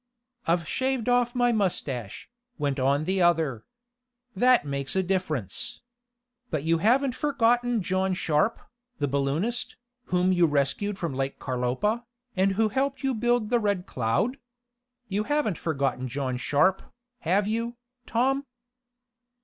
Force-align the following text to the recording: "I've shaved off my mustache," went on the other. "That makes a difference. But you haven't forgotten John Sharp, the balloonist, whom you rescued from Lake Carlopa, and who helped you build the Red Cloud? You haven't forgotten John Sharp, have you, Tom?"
"I've 0.47 0.67
shaved 0.67 1.07
off 1.09 1.35
my 1.35 1.51
mustache," 1.51 2.27
went 2.57 2.79
on 2.79 3.03
the 3.03 3.21
other. 3.21 3.65
"That 4.35 4.65
makes 4.65 4.95
a 4.95 5.03
difference. 5.03 5.81
But 6.49 6.63
you 6.63 6.79
haven't 6.79 7.13
forgotten 7.13 7.83
John 7.83 8.15
Sharp, 8.15 8.59
the 8.97 9.07
balloonist, 9.07 9.75
whom 10.05 10.31
you 10.33 10.47
rescued 10.47 10.97
from 10.97 11.13
Lake 11.13 11.37
Carlopa, 11.37 12.03
and 12.35 12.53
who 12.53 12.69
helped 12.69 13.03
you 13.03 13.13
build 13.13 13.51
the 13.51 13.59
Red 13.59 13.85
Cloud? 13.85 14.37
You 15.07 15.25
haven't 15.25 15.59
forgotten 15.59 16.07
John 16.07 16.35
Sharp, 16.35 16.81
have 17.19 17.47
you, 17.47 17.75
Tom?" 18.07 18.47